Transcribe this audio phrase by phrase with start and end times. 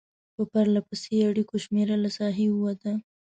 [0.35, 2.93] په پرلپسې اړیکو شمېره له ساحې ووته.